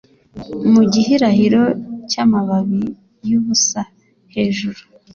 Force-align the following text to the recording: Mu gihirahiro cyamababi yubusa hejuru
Mu 0.71 0.81
gihirahiro 0.91 1.63
cyamababi 2.09 2.83
yubusa 3.29 3.81
hejuru 4.33 4.81